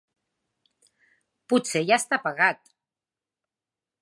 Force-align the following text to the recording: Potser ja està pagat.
Potser 1.53 1.83
ja 1.91 2.01
està 2.03 2.21
pagat. 2.27 2.75